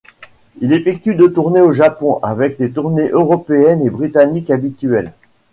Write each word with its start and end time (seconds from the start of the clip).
Ils 0.61 0.73
effectuent 0.73 1.13
deux 1.13 1.31
tournées 1.31 1.61
au 1.61 1.73
Japon 1.73 2.17
avec 2.23 2.57
les 2.57 2.71
tournées 2.71 3.09
européennes 3.09 3.83
et 3.83 3.91
britanniques 3.91 4.49
habituelles. 4.49 5.13